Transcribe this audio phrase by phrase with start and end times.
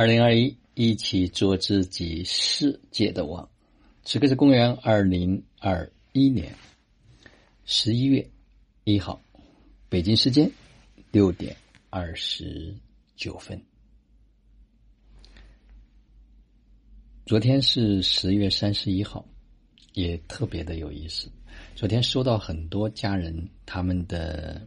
[0.00, 3.46] 二零二一，一起做自己世界的王。
[4.02, 6.54] 此刻是公元二零二一年
[7.66, 8.26] 十一月
[8.84, 9.20] 一号，
[9.90, 10.50] 北京时间
[11.12, 11.54] 六点
[11.90, 12.74] 二十
[13.14, 13.62] 九分。
[17.26, 19.22] 昨天是十月三十一号，
[19.92, 21.30] 也特别的有意思。
[21.76, 24.66] 昨天收到很多家人他们的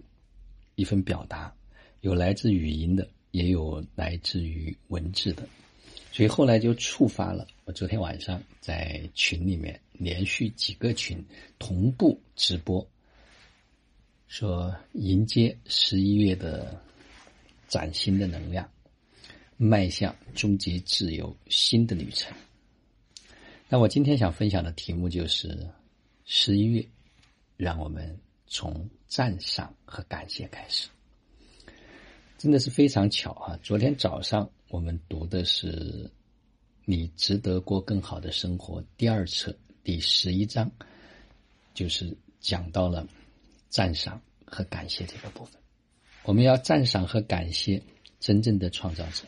[0.76, 1.52] 一份表达，
[2.02, 3.10] 有来自语音的。
[3.34, 5.50] 也有来自于文字的，
[6.12, 11.18] 所以后来就触发了我昨天晚上在群里面连续几个群
[11.58, 12.88] 同步直播，
[14.28, 16.80] 说迎接十一月的
[17.68, 18.70] 崭新的能量，
[19.58, 22.32] 迈向终极自由新的旅程。
[23.68, 25.68] 那我今天想分享的题目就是
[26.24, 26.88] 十一月，
[27.58, 30.88] 让我们从赞赏和感谢开始。
[32.44, 33.58] 真的是非常巧啊！
[33.64, 36.04] 昨天早上我们读的是
[36.84, 40.70] 《你值得过更好的生活》第二册第十一章，
[41.74, 43.08] 就是讲到了
[43.70, 45.62] 赞赏和感谢这个部分。
[46.26, 47.82] 我们要赞赏和感谢
[48.20, 49.24] 真正的创造者，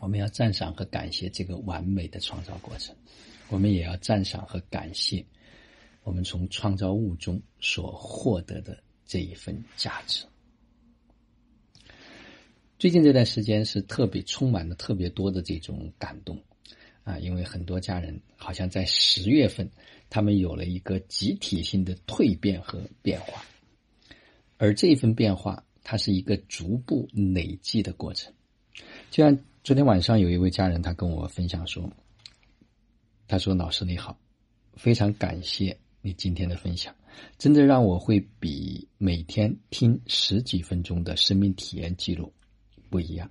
[0.00, 2.92] 我们要赞赏和感谢这个完美的创造过程，
[3.50, 5.24] 我们也要赞赏和感谢
[6.02, 10.24] 我们从创造物中所获得的这一份价值。
[12.82, 16.36] 最近这段时间是特别充满了特别多的这种感动，
[17.04, 19.70] 啊，因为很多家人好像在十月份，
[20.10, 23.44] 他们有了一个集体性的蜕变和变化，
[24.56, 28.34] 而这一份变化，它是一个逐步累积的过程。
[29.12, 31.88] 就像昨天晚上有一位家人，他跟我分享说，
[33.28, 34.18] 他说：“老师你好，
[34.74, 36.92] 非常感谢你今天的分享，
[37.38, 42.32] 真的让我会比每天听十几分钟的生命体验记录。”
[42.92, 43.30] 不一样，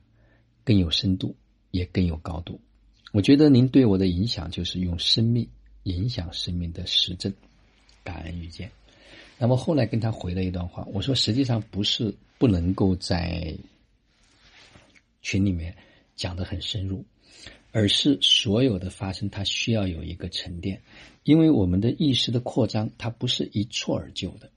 [0.65, 1.35] 更有深度，
[1.69, 2.59] 也更有高度。
[3.13, 5.47] 我觉得您对我的影响就是用生命
[5.83, 7.31] 影响生命的实证。
[8.03, 8.71] 感恩遇见。
[9.37, 13.55] 那么后来跟他回了一段话，我说实际上不是不能够在
[15.21, 15.75] 群里面
[16.15, 17.05] 讲的很深入，
[17.71, 20.81] 而是所有的发生它需要有一个沉淀，
[21.23, 24.49] 因为我们的意识的扩张它不是一蹴而就的，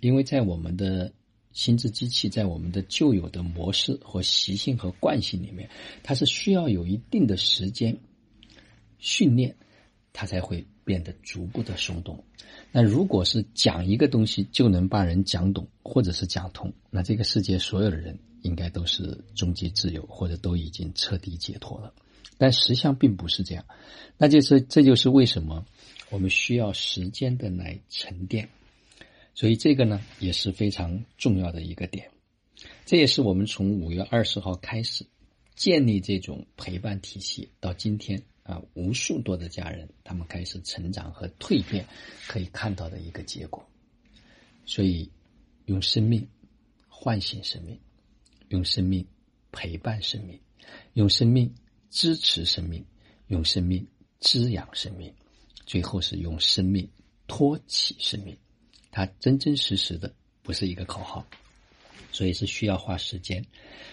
[0.00, 1.12] 因为在我们的。
[1.56, 5.70] 心智机器在我们的旧有的模式和习性和惯性里面，
[6.02, 7.96] 它是需要有一定的时间
[8.98, 9.56] 训练，
[10.12, 12.22] 它才会变得逐步的松动。
[12.72, 21.90] 那如果是讲一个东西就能把人讲懂，或者是讲通，那这个世界所有的人应该都是终极自由，或者都已经彻底解脱了。
[22.36, 23.64] 但实相并不是这样，
[24.18, 25.64] 那就是这就是为什么
[26.10, 28.50] 我们需要时间的来沉淀。
[29.36, 32.10] 所以这个呢也是非常重要的一个点，
[32.86, 35.06] 这也是我们从五月二十号开始
[35.54, 41.86] 建立这种陪伴体系到今天啊，无数多的家人他们开始成长和蜕变，
[42.26, 43.68] 可以看到的一个结果。
[44.64, 45.10] 所以，
[45.66, 46.26] 用生命
[46.88, 47.78] 唤醒生命，
[48.48, 49.06] 用生命
[49.52, 50.40] 陪伴生命，
[50.94, 51.54] 用生命
[51.90, 52.82] 支持生命，
[53.26, 53.86] 用生命
[54.18, 55.12] 滋养生命，
[55.66, 56.88] 最后是用生命
[57.26, 58.34] 托起生命。
[58.96, 60.10] 它真真实实的
[60.42, 61.26] 不是一个口号，
[62.12, 63.44] 所以是需要花时间，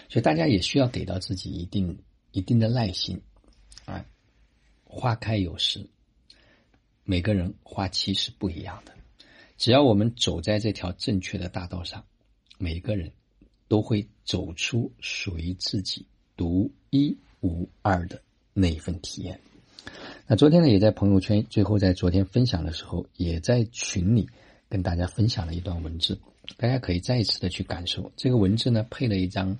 [0.08, 1.98] 所以大家也需要给到自己一定
[2.32, 3.20] 一定的耐心
[3.84, 4.02] 啊。
[4.82, 5.86] 花开有时，
[7.02, 8.94] 每个人花期是不一样的。
[9.58, 12.02] 只要我们走在这条正确的大道上，
[12.56, 13.12] 每个人
[13.68, 18.22] 都会走出属于自己独一无二的
[18.54, 19.38] 那一份体验。
[20.26, 24.26] 那昨天呢，也在朋友圈，最后在昨天分享的时候，也在群里。
[24.74, 26.18] 跟大家分享了一段文字，
[26.56, 29.56] 大家可以再一次的去感受这个文字呢，配了一张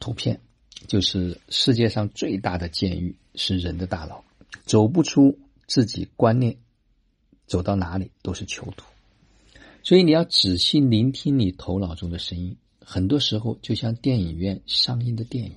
[0.00, 0.40] 图片，
[0.88, 4.24] 就是世界上最大的监狱是人的大脑，
[4.64, 6.56] 走不出自己观念，
[7.46, 8.84] 走到哪里都是囚徒。
[9.84, 15.54] 所以你要仔细聆听你头脑中的声音，很多时候就像电影院上映的电影，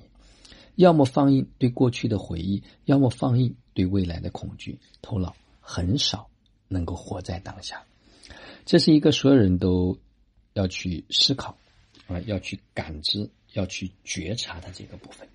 [0.75, 6.29] 要么放映对过去的回忆，要么放映对未来的恐惧，头脑很少
[6.67, 7.83] 能够活在当下。
[8.65, 9.97] 这是一个所有人都
[10.53, 11.57] 要去思考
[12.07, 15.27] 啊，要去感知、要去觉察的这个部分。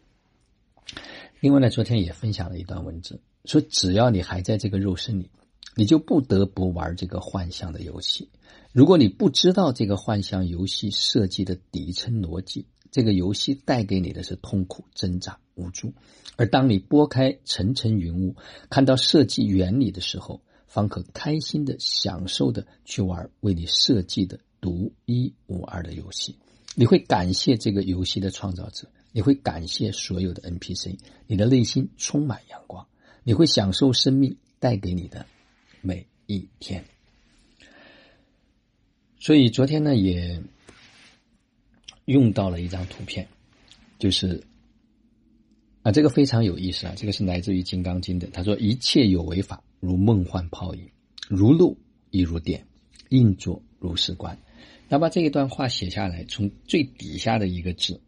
[1.41, 5.31] 另外呢，昨天也分享了一段文字，说只要你还在这个肉身里，
[5.77, 8.29] 你就不得不玩这个幻象的游戏。
[8.73, 15.93] 如果你不知道这个幻象游戏设计的底层逻辑，这个游戏带给你的是痛苦、挣扎、无助。
[16.37, 18.37] 而当你拨开层层云雾，
[18.71, 26.37] 看到设计原理的时候，方可开心的、享受的去玩为你设计的独一无二的游戏。
[26.75, 32.87] 你会感谢这个游戏的创造者，你会感谢所有的 NPC，你的内心充满阳光，
[33.25, 35.27] 你会享受生命带给你的
[35.81, 36.85] 每一天。
[39.19, 40.41] 所以昨天呢，也
[42.05, 43.27] 用到了一张图片，
[43.99, 44.45] 就是
[45.83, 48.29] 啊，这个非常有意思啊，这个是来自于《金刚经》的。
[48.29, 50.91] 他说：“一切有为法，如梦幻泡影，
[51.29, 51.79] 如露
[52.11, 52.67] 亦如电，
[53.09, 54.39] 应作如是观。”
[54.89, 58.01] 那把这一段话写下来，从最底下的一个字，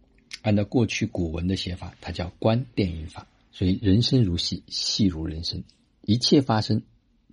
[0.42, 3.26] 按照过去古文的写法，它叫“观电影法”。
[3.52, 5.62] 所以人生如戏，戏如人生，
[6.02, 6.82] 一切发生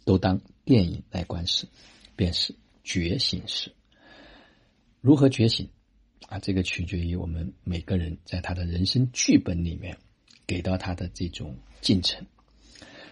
[0.06, 1.68] 都当电影来观视，
[2.16, 2.56] 便是。
[2.84, 3.74] 觉醒时，
[5.02, 5.68] 如何觉醒
[6.30, 6.40] 啊？
[6.40, 9.98] 这个取决于我们每个人在他的人生剧本里面
[10.46, 12.26] 给到他的这种进程。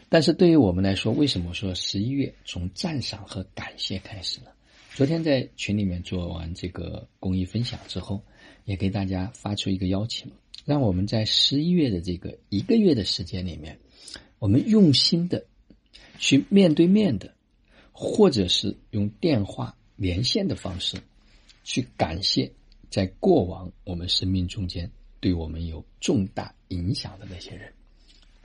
[0.09, 4.47] 但是对于我们来说，为什么说十一月从赞赏和感谢开始呢？
[4.93, 8.21] 昨天在群里面做完这个公益分享之后，
[8.65, 10.31] 也给大家发出一个邀请，
[10.63, 13.79] 让我们在十一月的这个一个月的时间里面，
[14.39, 15.45] 我们用心的
[16.19, 17.33] 去面对面的。
[17.97, 20.97] 或者是用电话连线的方式，
[21.63, 22.51] 去感谢
[22.89, 24.91] 在过往我们生命中间
[25.21, 27.71] 对我们有重大影响的那些人，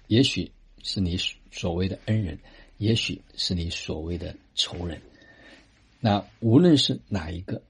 [0.07, 0.49] 也许
[0.83, 1.19] 是你
[1.51, 2.39] 所谓的恩人，
[2.79, 5.01] 也许是你所谓的仇人。
[6.01, 7.63] 那无论是哪一个，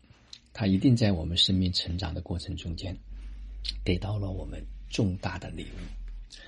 [0.52, 2.96] 他一定在我们生命成长的过程中间，
[3.84, 6.40] 给到了我们重大的礼物。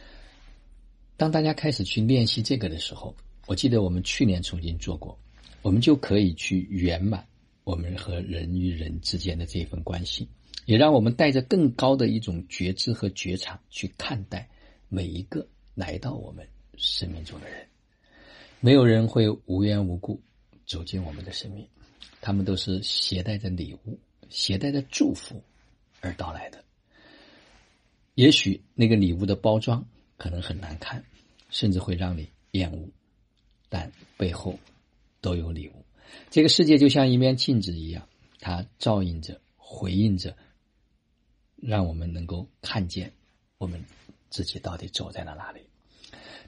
[1.16, 3.14] 当大家开始去练习这个的时候，
[3.46, 5.18] 我记得我们去年曾经做过。
[5.62, 7.24] 我们就可以去圆满
[7.62, 10.28] 我们和人与人之间的这份关系，
[10.66, 14.48] 也让我们带着更高的一种觉知和觉察去看待
[14.88, 16.44] 每一个来到我们
[16.76, 17.66] 生命中的人。
[18.60, 20.20] 没有人会无缘无故
[20.66, 21.68] 走进我们的生命，
[22.20, 23.98] 他们都是携带着礼物、
[24.28, 25.42] 携带着祝福
[26.00, 26.64] 而到来的。
[28.14, 29.86] 也许那个礼物的包装
[30.16, 31.04] 可能很难看，
[31.50, 32.88] 甚至会让你厌恶，
[33.68, 34.58] 但背后。
[35.20, 35.84] 都有礼物，
[36.30, 38.08] 这个世界就像一面镜子一样，
[38.40, 40.36] 它照应着、回应着，
[41.54, 43.12] 让我们能够看见
[43.58, 43.80] 我们
[44.30, 45.60] 自己到底走在了哪里。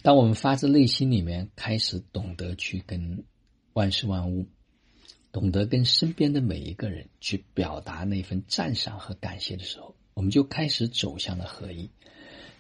[0.05, 3.25] 当我们发自内心里面开始懂得去跟
[3.73, 4.47] 万事万物，
[5.33, 11.91] 懂得跟身边的每一个人去表达那份赞赏和感谢的时候，我们就开始走向了合一。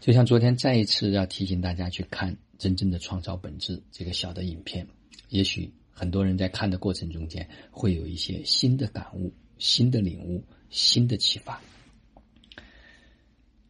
[0.00, 4.88] 就像昨天再一次要提醒大家去看《真正的创造本质》这个小的影片，
[5.28, 5.70] 也许。
[5.96, 11.60] 很多人在看的过程中间，会有一些新的感悟、新的领悟、新的启发。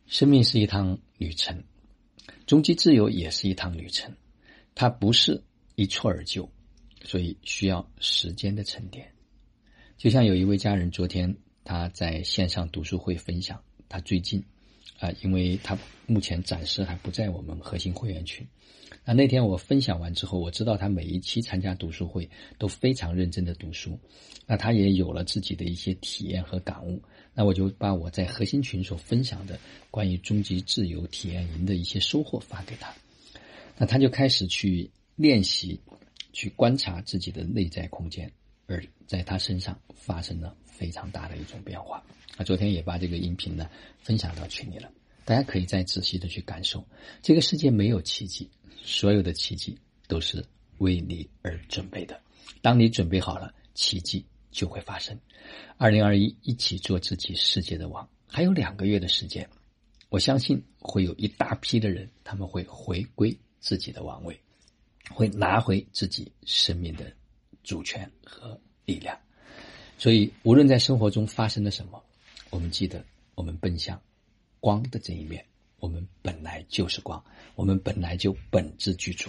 [0.06, 1.65] 生命是一趟旅程，
[2.46, 4.14] 终极自由也是一趟旅程，
[4.75, 5.43] 它不是
[5.76, 6.50] 一蹴而就，
[7.02, 9.11] 所以需要时间的沉淀。
[9.96, 14.44] 就像有一位家人昨天他在线上读书会分享，他最近
[14.99, 18.46] 啊，因为他目前暂时还不在我们核心会员群。
[19.05, 23.99] 那那天我分享完之后，我知道他每一期参加读书会都非常认真的读书，
[24.46, 27.02] 那他也有了自己的一些体验和感悟。
[27.35, 29.58] 那我就把我在核心群所分享的
[29.91, 32.94] 关于终极自由体验营的一些收获发给他，
[33.76, 35.81] 那他就开始去练习，
[36.32, 38.32] 去观察自己的内在空间，
[38.66, 42.02] 而在他身上发生了非常大的一种变化。
[42.37, 43.69] 那昨天也把这个音频呢
[43.99, 44.90] 分享到群里了，
[45.25, 46.84] 大家可以再仔细的去感受，
[47.22, 48.50] 这个世界没有奇迹。
[48.83, 50.44] 所有的奇迹都是
[50.78, 52.21] 为你而准备的。
[52.61, 55.18] 当你准备好了，奇迹就会发生。
[55.78, 58.06] 二零二一，一起做自己世界的王。
[58.26, 59.49] 还有两个月的时间，
[60.11, 64.38] 我相信会有一大批的人，他们会回归自己的王位，
[65.11, 67.11] 会拿回自己生命的
[67.64, 69.18] 主权和力量。
[69.99, 72.00] 所以，无论在生活中发生了什么，
[72.50, 73.04] 我们记得，
[73.35, 74.00] 我们奔向
[74.61, 75.44] 光的这一面。
[75.80, 77.23] 我们本来就是光，
[77.56, 79.28] 我们本来就本质具足。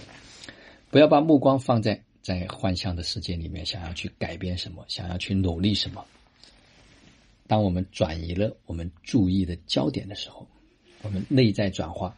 [0.90, 6.06] 不要把目光放在在幻象的世界里面，想要去改变什么，想要去努力什么。
[7.46, 10.48] 当我们转移了我们注意的焦点的时候，
[11.02, 12.16] 我们内在转化、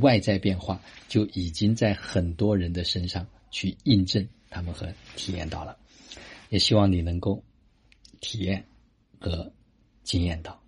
[0.00, 4.86] 外在变化就已经在很多人的身上去印证他们和
[5.16, 5.76] 体验到了。
[6.48, 7.42] 也希望你能够
[8.20, 8.64] 体验
[9.20, 9.50] 和
[10.02, 10.60] 经验到。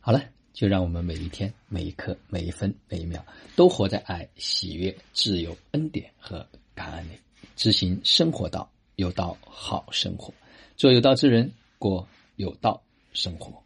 [0.00, 0.22] 好了。
[0.52, 3.24] 就让我们每一天、每一刻、每一分、每一秒，
[3.56, 7.18] 都活在爱、喜悦、自由、恩典和感恩里，
[7.56, 10.32] 执行生活道，有道好生活，
[10.76, 12.82] 做有道之人，过有道
[13.14, 13.61] 生活。